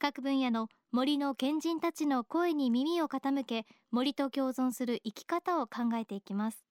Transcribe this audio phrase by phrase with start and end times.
[0.00, 6.64] 各分野の森の賢人たちの声に耳を傾け森と共存する生き方を考えていきます。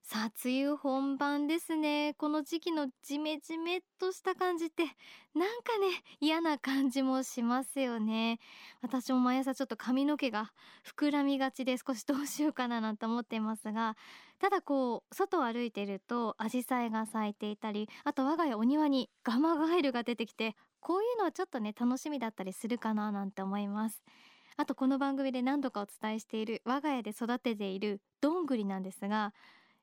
[0.00, 2.14] さあ梅雨本番ですね。
[2.18, 4.84] この時期のジメジメっとした感じって
[5.34, 8.38] なんかね嫌な感じもしますよね。
[8.80, 10.52] 私も毎朝ちょっと髪の毛が
[10.86, 13.96] 膨らみがちで少しどうしようかななんて思っていますが
[14.38, 20.54] ただこう外を歩いてると紫陽花が咲いていたりあと我が家お庭にガマガエルが出てきて
[20.84, 24.04] こういうのはちょっとね楽しみだったりするかななんて思います。
[24.58, 29.32] あとこの番組で何度かお伝えしている我が家で育てているどんぐりなんですが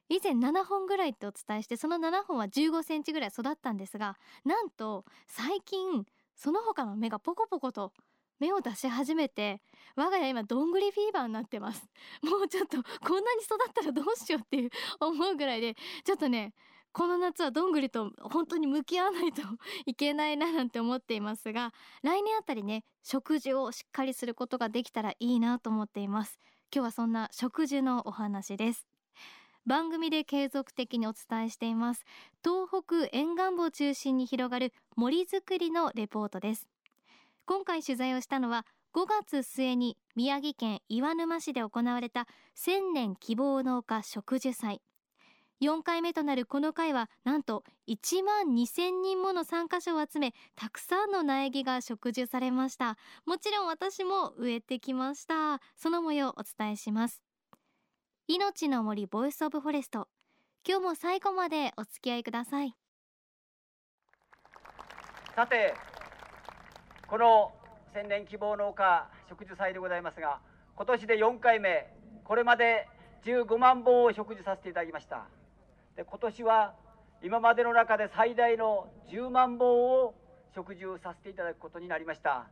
[0.08, 7.92] 以前7本ぐらいってお伝えしてその7本は15センチぐらい育ったんですがなんと最近その他の芽がポコポコと
[8.40, 9.62] 芽を出し始めて
[9.96, 11.86] 我が家今どんぐりフィーバーになってます。
[12.24, 16.54] もうちょっとこんなに育ったらどうしようっていう思うぐらいでちょっとね
[16.94, 19.42] この夏はどんぐりと本当に向き合わないと
[19.86, 26.40] いけないななんて思っていますが来年あたりね食事をしっかりすることができたらいいなと思っています。
[26.74, 28.88] 今日はそんな食事のお話です。
[29.66, 32.04] 番組で継続的にお伝えしています。
[32.44, 36.68] 東北沿岸部を中心に広がる森づくりのレポートです。
[37.46, 44.82] 今回取材をしたのは5月末に宮城県岩沼市で行われた千年希望の丘植樹祭。
[45.62, 52.98] 4回目となるこの会はなんと1万2000人もの参加者を集めたくさんの苗木が植樹されました。
[53.28, 55.62] もちろん私も植えてきました。
[55.76, 57.22] その模様をお伝えします。
[58.28, 60.08] 命の森 Voice of Forest。
[60.68, 62.76] 今日も最後までお付き合いください。
[65.36, 65.76] さて
[67.08, 67.54] この
[67.94, 70.40] 千年希望農家植樹祭でございますが
[70.76, 71.94] 今年で4回目。
[72.24, 72.88] これまで
[73.26, 75.28] 15万本を植樹させていただきました。
[75.96, 76.74] で今年は
[77.24, 80.16] 今までの中で最大の10万本を
[80.56, 82.48] 植樹させていただくことになりました。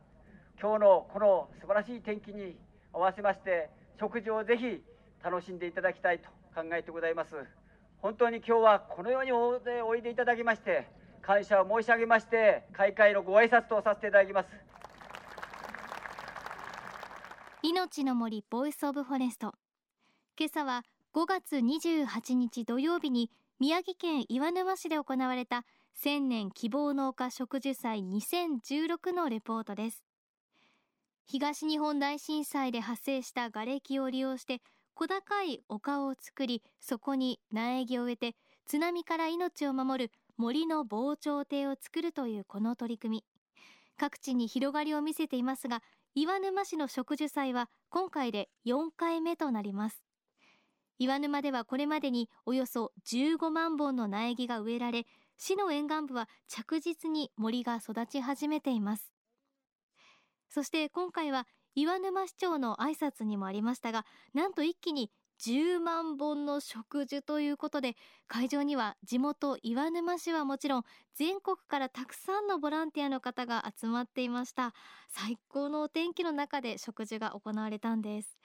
[0.60, 2.56] 今日のこの素晴らしい天気に
[2.92, 4.82] 合わせまして植樹をぜひ
[5.22, 7.34] 楽しんでいただきたいと考えてございます。
[8.02, 10.88] 本当に今日はこのようにおいでいただきまして
[11.20, 14.48] 感謝を申し上げまして開会のご挨拶とさせていただきます。
[17.62, 19.52] 命の森 Voice of Forest。
[20.38, 20.82] 今朝は
[21.12, 30.04] 5月28日土曜日に宮城県岩沼市で行われた千年希望の丘植樹祭2016のレポートです。
[31.26, 34.60] 東日本大震災で発生した瓦礫を利用して
[34.94, 43.24] 小高い丘を作りそこに苗木を植えて津波から命を守る森の防潮堤を作るというこの取り組み。
[43.96, 45.82] 各地に広がりを見せていますが
[46.14, 50.09] 岩沼市の植樹祭は今回で4回目となります。
[51.00, 55.06] 岩沼ではこれまでにおよそ15万本の苗木が植えられ
[55.38, 59.10] 市の沿岸部は着実に森が育ち始めています。
[60.50, 67.96] そして今回は岩沼市長の挨拶にもありましたがなんと一気に10万本の植樹ということで
[68.28, 70.82] 会場には地元岩沼市はもちろん
[71.14, 74.74] 全国からたくさんのボランティアの方が集まっていました。
[75.08, 78.36] 最高のお天気の中で植樹が行われたんです。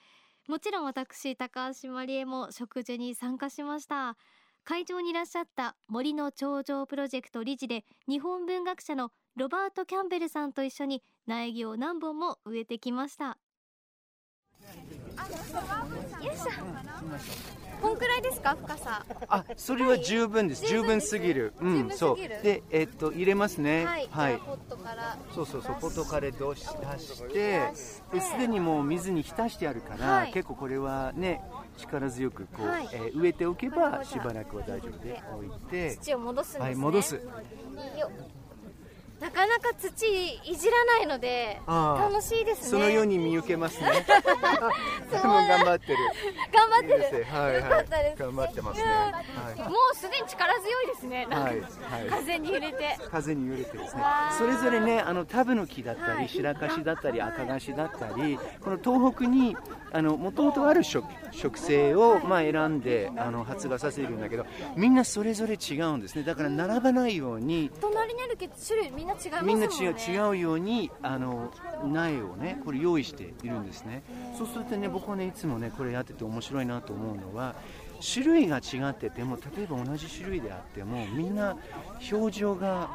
[0.48, 4.16] もちろん私高橋真理恵も植樹に参加しました。
[4.64, 13.38] 会場にいらっしゃった森の頂上プロジェクト理事で日本文学者のロバート・キャンベルさんと一緒に苗木を何本も植えてきました。
[16.24, 19.06] よいしょこんくらいですか深さ？
[19.28, 21.54] あそれは十分です、十分すぎる。
[21.60, 22.18] うんそう。
[22.18, 23.86] でえっと入れますね。
[23.86, 24.38] はい、はい。
[24.38, 27.34] ポットからそうそうそうポトカレ出し出して。
[27.34, 28.04] です
[28.40, 30.34] でにもう水に浸してあるから、はい。
[30.34, 31.42] 結構これはね
[31.78, 32.90] 力強くこう、はい。
[32.92, 35.96] えー植えておけばしばらくは大丈夫で置いて。
[35.98, 36.66] 土を戻すんですね。
[36.66, 37.16] はい戻す。
[37.16, 37.22] よ
[39.20, 42.70] なかなか土いじらないので楽しいですね。
[42.70, 44.06] そのように見受けますね。
[45.12, 45.22] 頑
[45.66, 45.98] 張ってる。
[46.54, 47.24] 頑張ってる。
[47.26, 48.24] はいよかはいったです。
[48.24, 48.88] 頑張ってますね。
[49.64, 51.28] もうすでに力強いですね。
[51.30, 51.62] はいはい。
[52.10, 52.98] 風に揺れて。
[53.10, 54.04] 風に揺れてですね。
[54.38, 56.30] それぞれねあのタブの木だったり、はい。
[56.30, 59.56] 白樫だったり赤樫だったりこの東北に
[59.92, 64.46] あのもともとある食植生をまあ選んであの発芽させるんだけど
[64.76, 66.24] みんなそれぞれ違うんですね。
[66.24, 69.54] だから並ばないように隣にあるけど種類みんな違いますね。
[69.54, 71.52] みんな違う違うようにあの
[71.86, 74.04] 苗をねこれ用意しているんですね。
[74.38, 77.56] そうするとね僕はねいつもねこれやってて面白いなと思うのは
[78.02, 81.58] 種類が違ってても例えば同じ種類であってもみんな
[82.12, 82.90] 表情が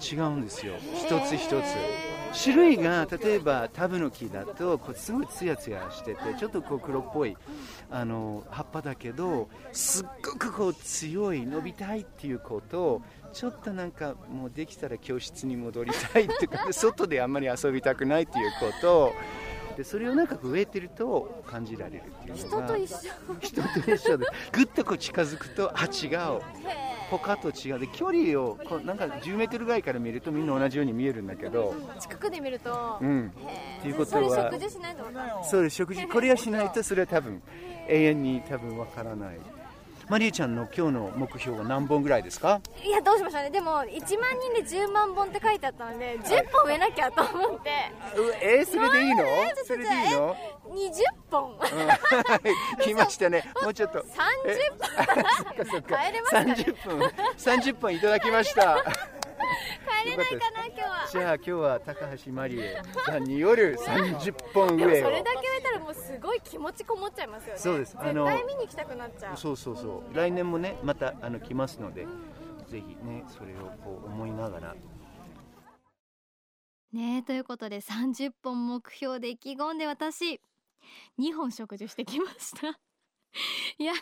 [0.00, 0.74] 違うんですよ。
[0.94, 1.64] 一つ一つ。
[2.32, 7.36] 種類が例えばタブの木だとこうすごいツヤツヤしててちょっとこう黒っぽい
[7.90, 13.02] あの葉っぱだけどすっごくこう強い伸びたいっていう子とを
[13.32, 19.00] ちょっとなんかもうできたら教室に戻りたいっていうか外であんまり遊びたくないっていう子と。
[19.00, 19.12] を
[19.80, 22.98] でそれをなんか植えてると感じられるっていうのが人と一緒。
[23.40, 26.42] 人と一緒でぐっとこう近づくとあ違う
[27.10, 27.78] 他と違う。
[27.78, 33.32] で距離をこうなんか10メートルぐらいから見るとみんな同じように見えるんだけど近くで見ると、うん。
[33.80, 35.04] っていうことそれは食事しないと
[35.44, 37.42] そうです食事これはしないとそれは多分
[37.88, 39.40] 永遠に多分わからない
[40.10, 42.60] マリエちゃんの今日の目標は何本ぐらいですか？
[42.84, 43.50] いやどうしましょうね。
[43.50, 43.86] でも1万
[44.40, 47.70] 人で10万本って書いてあったので10本植えなきゃと思って。
[48.18, 49.22] うえーそれでいいの？
[49.24, 50.36] えーそれでいいの
[50.68, 50.76] ？20
[51.30, 51.52] 本。
[51.52, 51.58] うん。
[52.82, 53.44] 来ましたね。
[53.62, 54.00] もうちょっと。
[54.00, 54.04] 30
[54.46, 54.88] え本。
[55.06, 55.98] そっかそっか。
[55.98, 56.98] 帰れますかね？30分。
[57.38, 58.82] 30分いただきました。
[60.02, 61.08] 帰れないかな今日は。
[61.10, 65.04] じゃあ今日は高橋マリエさんによる30本植えを。
[65.04, 67.48] それだけたらもうすごい気持ちこもっちゃいます。
[67.48, 67.96] よねそうです。
[67.98, 69.36] あの絶対見に行きたくなっちゃう。
[69.36, 70.14] そうそうそう。
[70.14, 72.06] 来年もねまたあの来ますので
[72.68, 74.74] ぜひねそれをこう思いながら。
[76.92, 80.40] ねえということで30本目標で意気込んで私
[81.20, 82.78] 2本植樹してきました。
[83.78, 83.92] いや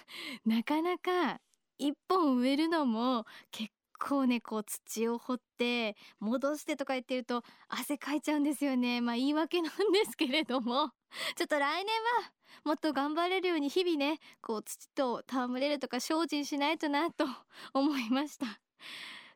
[0.46, 1.40] なかなか
[1.78, 9.00] 1本植えるのも結構ねこう土を掘って戻してとか言ってると汗かいちゃうんですよね。
[9.00, 10.90] まあ言い訳なんですけれども。
[11.36, 12.32] ちょっと来年は
[12.64, 17.26] もっと頑張れるように日々ねこう土と戯れるとか精進しないとなと
[17.74, 18.46] 思いました。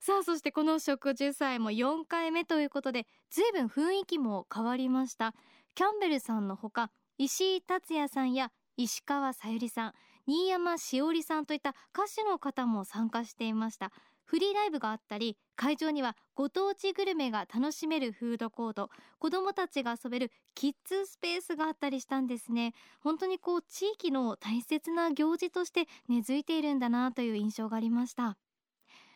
[0.01, 5.35] さあそしてこの植樹祭も4回目ということで随分雰囲気も変わりました。
[5.75, 9.95] キャンベルさんのほか石井達也さんや石川さゆりさん
[10.27, 13.91] 新山しおりさんといった歌手の方も参加していました。
[14.25, 22.73] フリーライブがあったり会場にはご当地グルメが楽しめるフードコート子どもたちが遊べるキッズスペースがあったりしたんですね。
[23.01, 28.37] 本当にこう地域の大切な行事として根付いているんだなという印象がありました。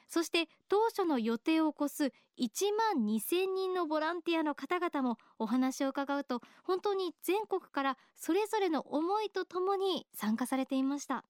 [0.08, 2.50] そして当初の予定を超す1
[2.96, 11.24] 万2000人のボランティアの方々もお話を伺うと本当に全国からそれぞれの思いとともに参加されていました。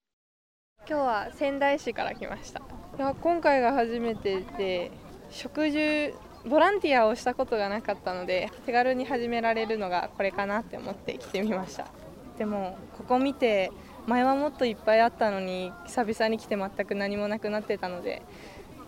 [0.89, 2.76] 今日は仙台市から来ました。
[2.97, 4.91] いや今回が初めてで
[5.31, 6.15] 植樹
[6.49, 11.89] ボランティアをしたことがなかったので手軽に始められるのがこれかなって思って来てみました。
[12.39, 13.71] でもここ見て
[14.07, 18.23] 前はもっといっぱいあったのに久々に来て全く何もなくなってたので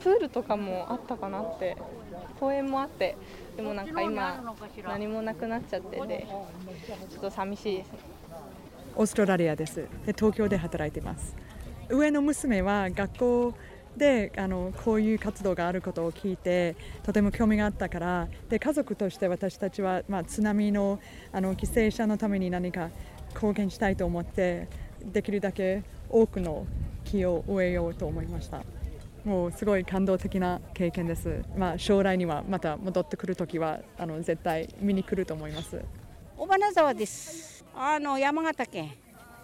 [0.02, 1.76] プールとかもあったかなって
[2.40, 3.16] 公園もあって
[3.56, 6.26] でもなんか今何もなくなっちゃってて
[7.10, 7.98] ちょっと寂しいですね。
[8.96, 9.86] オーストラリアです。
[10.06, 11.36] で東京で働いてます。
[11.90, 13.54] 上の娘は学校
[13.98, 21.00] であのこういう活動があることを聞いてとても興味があったからで家族として私たちは、まあ、津波の
[21.32, 22.90] あの犠牲者のために何か
[23.34, 24.68] 貢献したいと思って
[25.04, 26.66] できるだけ多くの
[27.04, 28.62] 木を植えようと思いました
[29.24, 35.82] もうすごい感動的な経験です、まあ、将来にはまた戻ってくるときはあの絶対見に来ると思います
[36.38, 37.64] 小花沢です。
[37.74, 38.92] あの山形県。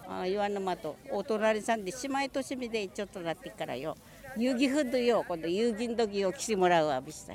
[0.07, 3.97] あ岩沼とお隣さんで姉妹都市でちょっとなってからよ。
[4.37, 7.33] 遊戯フードよ今度遊戯の時を来てもらうわびした。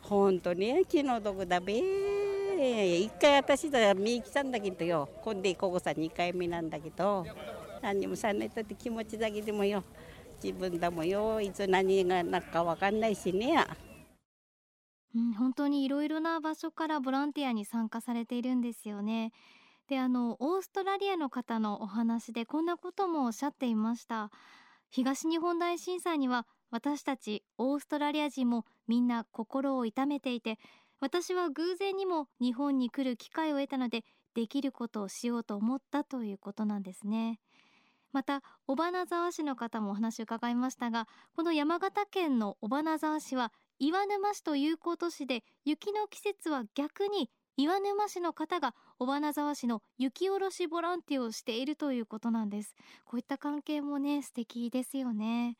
[0.00, 1.74] 本当に気の毒だべ。
[1.76, 5.08] 一回私だ見に来たんだけどよ。
[5.22, 7.26] 今度ここさ二回目なんだけど。
[7.82, 9.84] 何にもさないとって気持ちだけでもよ。
[10.42, 13.62] 自分だもよいつ何がなるかわかんないしね。
[15.14, 19.32] うん、本当にいろいろな場所からボランティアに参加されているんですよね。
[19.88, 24.30] であのオーストラリアの方のお話でこんなこともおっしゃっていました
[24.94, 30.56] 東日本大震災には私たちオーストラリア人もみんな心を痛めていて
[31.00, 34.04] 私は偶然にも日本に来る機会を得たので
[34.36, 37.40] できることをしようと思ったということなんですね。
[38.12, 52.74] また尾花沢市の方もお話を伺いましたがこの山形県の尾花沢市は岩沼市と友好都市で雪の季節は逆に岩沼市の方が尾花沢市の雪下ろしボランティアをしているということなんです。
[53.04, 55.56] こういった関係もね素敵ですよね。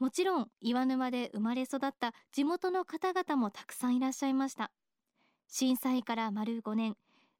[0.00, 4.72] もちろん岩沼で生まれ育った地元の方々もたくさんいらっしゃいました。
[5.46, 6.96] 震災から丸5年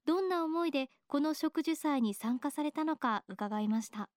[0.07, 4.09] どんな思いでこの植樹祭に参加されたのか伺いました。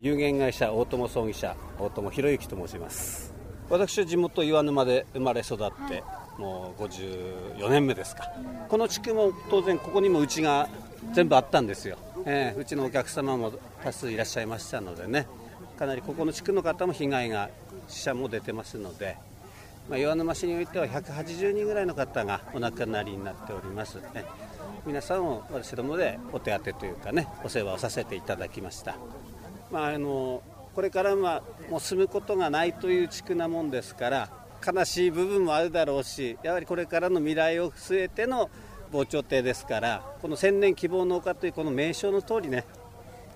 [0.00, 3.34] 有限会社大友葬儀社大友博之と申します。
[3.68, 6.04] 私は地元岩沼で生まれ育って、はい、
[6.38, 8.30] もう54年目ですか。
[8.68, 10.68] この地区も当然ここにもうちが
[11.12, 13.52] 全部あったんですよ、えー、うちのお客様も
[13.82, 15.26] 多数いらっしゃいましたのでね。
[15.78, 17.50] かなりここの地区の方も被害が
[17.88, 19.16] 死者も出てますので、
[19.88, 23.96] まあ、岩沼市においては180人ぐらいの方がお亡くなりになっております。
[24.14, 24.24] ね
[24.86, 28.96] 皆さんを私どもでお手当というかねお世話をさせていただきました、
[29.72, 30.42] まあ、あの
[30.74, 38.50] これからはもう住むことがないという地区なもんですから悲しい部分もあるだろうしやはりこれからの未来を据えての
[38.92, 42.64] 防潮堤ですからこの千年希望農家というこの名称の通りね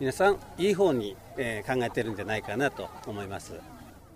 [0.00, 3.52] 皆さんいい方に、えー、考えてるんじゃないかなと思います。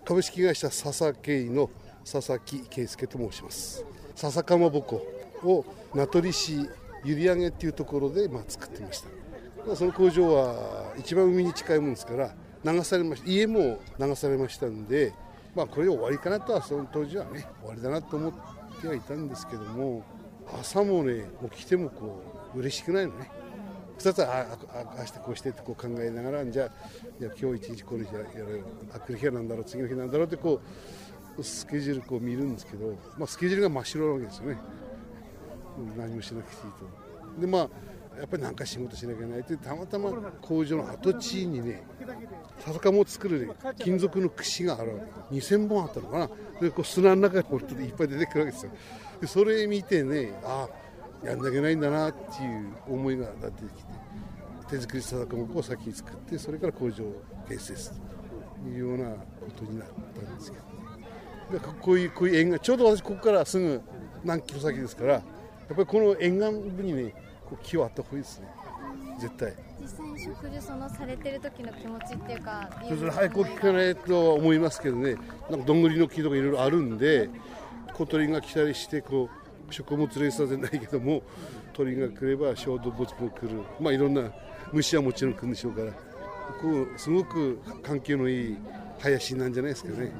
[0.03, 1.69] 株式会社笹慶の
[2.03, 3.85] 佐々木圭介と申します。
[4.15, 5.05] 笹かまぼこ
[5.43, 6.67] を名取市
[7.03, 9.75] 閖上っていうところでまあ作ってました。
[9.75, 12.33] その工場は一番海に近いもんですから
[12.63, 15.13] 流されました家も流されましたんで
[15.55, 18.33] まあこれで終わりかなとはその当時はね終わりだなと思っ
[18.81, 20.03] てはいたんですけども
[20.59, 22.21] 朝もね起きてもこ
[22.53, 23.31] う嬉しくないのね
[23.97, 24.45] 2つは
[24.97, 26.69] ああしてこうしてってこう考えながらじゃあ
[27.19, 30.61] じゃ今日一日これじゃやるあくる日は何だろう次の日なんだろうってこ
[31.37, 34.57] うスケジュールこう見るんですけど、まあ、スケジュールが真っ白なわけですよね
[35.97, 37.41] 何もしなくていいと。
[37.41, 37.69] でまあ
[38.17, 41.83] やっぱり何か仕事しなきゃいけないってたまたま工場の跡地にね
[42.59, 45.35] 笹かもを作る、ね、金属の串があるわけ。
[45.35, 46.29] 2000本あったのかな。
[46.61, 48.71] でこう砂の中にいっぱい出てくるわけですよ。
[49.21, 50.67] でそれ見てねあ
[51.23, 54.05] あやんなきゃいけないんだなっていう思いが出てきて
[54.69, 59.17] 手作りさかもを先に作ってそれから工場を建設というようなこ
[59.55, 60.57] とになったんですけ
[61.57, 63.81] ど、ね、こういうこういう沿岸ちょうど私ここからすぐ
[64.23, 65.23] 何キロ先ですからやっ
[65.69, 67.13] ぱりこの沿岸部にね
[67.49, 68.47] こう木はあった方がいいですね。
[69.19, 69.53] 絶対。
[69.81, 75.15] 実際に植樹そのされてる時の気持ちっていうかそれ早く聞かないとは思いますけどね。
[75.49, 77.29] なんかどんぐりの木とかいろいろあるんで
[77.93, 79.29] 小鳥が来たりしてこ
[79.69, 81.21] う食物連鎖じゃないけども
[81.73, 83.61] 鳥が来れば小動物も来る。
[83.79, 84.31] まあいろんな
[84.71, 85.97] 虫はもちろん来るんでしょうからこ
[86.95, 88.57] うすごく環境のいい
[88.99, 90.11] 林なんじゃないですかね。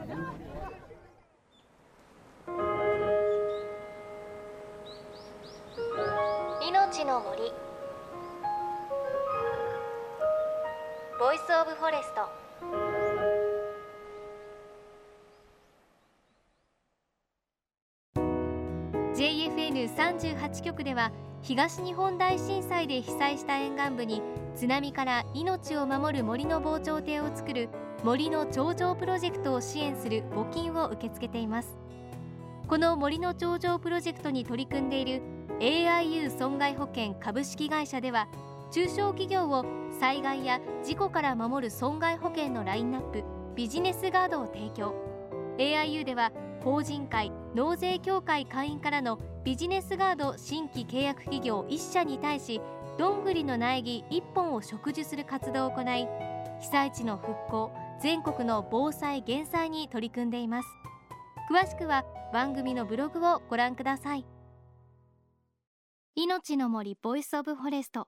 [20.86, 21.12] では
[21.42, 24.22] 東日本大震災で被災した沿岸部に
[24.56, 27.70] 津波から命を守る森の防潮堤を作る
[28.04, 31.76] 森の頂上プロジェクトを支援する募金を受け付けています。
[32.68, 35.24] この森の頂上プロジェクトに取り組んでいる
[35.60, 38.28] AIU 損害保険株式会社では
[38.70, 39.66] 中小企業を
[40.00, 43.24] 災害や事故から守る損害保険のラインナップ
[43.56, 44.94] ビジネスガードを提供。
[45.58, 46.32] AIU では
[46.64, 52.60] 法人会納税協会会員からのビジネスガード新規契約企業1社に対し
[52.98, 56.08] どんぐりの苗木1本を植樹する活動を行い
[56.62, 57.72] 被災地の復興
[58.02, 60.70] 全国の防災減災に取り組んでいます。
[61.48, 64.26] 詳しくは番組のブログをご覧ください。
[66.16, 68.08] 命の森 Voice of Forest。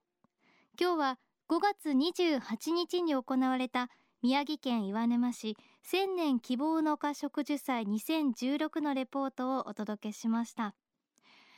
[0.82, 3.89] 今日は5月28日に行われた
[4.24, 10.74] 宮城県岩沼市千年希望の花植樹祭2016のレポートをお届けしました。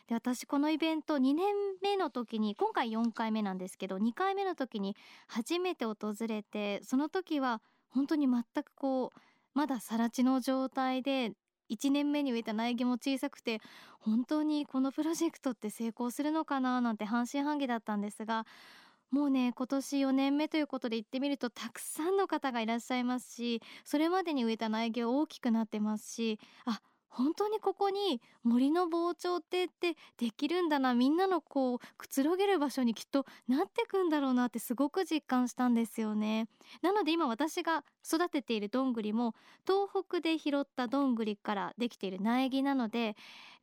[0.09, 4.95] で私このイベント2年目の時に今回4回目なんですけど2回目の時に
[5.27, 9.19] 初めて訪れてその時は本当に全くこう
[9.53, 11.33] まだ更地の状態で
[11.69, 13.61] 1年目に植えた苗木も小さくて
[13.99, 18.47] 本当にこのプロジェクトって成功するのかななんて半信半疑だったんですが
[19.11, 36.47] もうね今年4年目ということで行ってみるとたくさんの方がいらっしゃいますしそれまでに植えた苗木は大きくなってますしあ本当にここに森の防潮堤ってできるんだなみんなのこうくつろげる場所にきっとなってくんだろうなってすごく実感したんですよね。
[36.81, 39.35] なので今私が育てているどんぐりも
[39.67, 43.15] 東北で拾ったどんぐりからできている苗木なので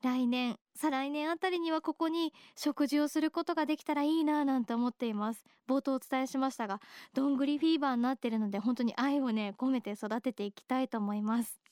[0.02, 5.44] 来年再来年あたりにはここに食事をすることができたらいいなぁなんて思っています。
[5.68, 6.80] 冒頭お伝えしましたが
[7.14, 11.65] どんぐりフィーバーになってるので本当に愛をね込めて育てていきたいと思います。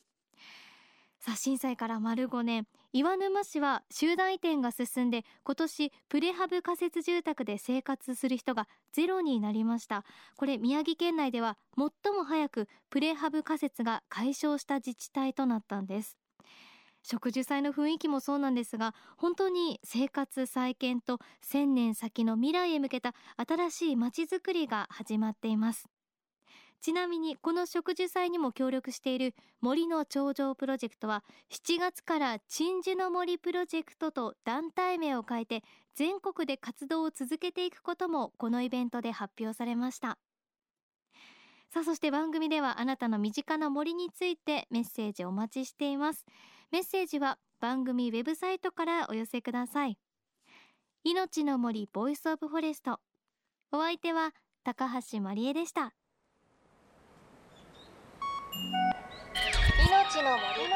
[1.25, 10.04] さあ震災から丸5年岩沼市は集団移転が進んで今年プレハブ仮設住宅で生活する人がゼロになりました。
[10.37, 16.19] これ宮城県内では最も早くプレハブ仮設が解消した自治体となったんです。
[17.02, 25.94] 植樹祭の雰囲気もそうなんですが本当に生活再建と1000年先の未来へ向けた新しい街づくりが始まっています。
[26.81, 35.62] ちなみにこの植樹祭にも協力している森の頂上プロジェクトは7月から鎮守の森プロジェクトと団体名を変えて
[35.95, 40.19] 全国で活動を続けていくこともこのイベントで発表されました。
[41.71, 46.25] さあそして番組ではあなたの身近な森についてメッセージお待ちしています。
[46.71, 49.99] メッセージは番組ウェブサイトからお寄せください。
[51.02, 53.00] 命の森 Voice of Forest。
[53.73, 55.95] お相手は高橋真理恵でした。
[60.23, 60.68] の森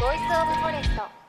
[0.00, 1.27] ボイスオブフォレスト。